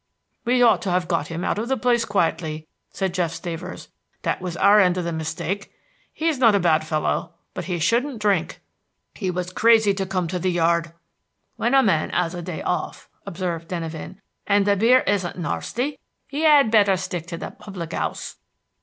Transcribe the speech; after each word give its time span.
"We 0.45 0.63
ought 0.63 0.81
to 0.81 0.89
have 0.89 1.07
got 1.07 1.27
him 1.27 1.43
out 1.43 1.59
of 1.59 1.67
the 1.67 1.77
place 1.77 2.05
quietly," 2.05 2.67
said 2.89 3.13
Jeff 3.13 3.31
Stavers; 3.33 3.89
"that 4.23 4.41
was 4.41 4.57
our 4.57 4.79
end 4.79 4.97
of 4.97 5.03
the 5.03 5.11
mistake. 5.13 5.71
He 6.11 6.27
is 6.27 6.39
not 6.39 6.55
a 6.55 6.59
bad 6.59 6.83
fellow, 6.83 7.33
but 7.53 7.65
he 7.65 7.77
shouldn't 7.77 8.17
drink." 8.17 8.61
"He 9.13 9.29
was 9.29 9.53
crazy 9.53 9.93
to 9.93 10.07
come 10.07 10.27
to 10.29 10.39
the 10.39 10.49
yard." 10.49 10.93
"When 11.55 11.75
a 11.75 11.83
man 11.83 12.09
'as 12.09 12.33
a 12.33 12.41
day 12.41 12.63
off," 12.63 13.09
observed 13.27 13.67
Denyven, 13.67 14.19
"and 14.47 14.65
the 14.65 14.75
beer 14.75 15.01
isn't 15.01 15.37
narsty, 15.37 15.99
he 16.27 16.47
'ad 16.47 16.71
better 16.71 16.97
stick 16.97 17.27
to 17.27 17.37
the 17.37 17.51
public 17.51 17.93
'ouse." 17.93 18.37